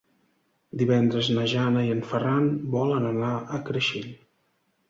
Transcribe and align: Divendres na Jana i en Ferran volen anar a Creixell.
Divendres 0.81 1.29
na 1.35 1.43
Jana 1.51 1.83
i 1.89 1.93
en 1.97 2.01
Ferran 2.13 2.49
volen 2.79 3.07
anar 3.13 3.31
a 3.35 3.61
Creixell. 3.69 4.13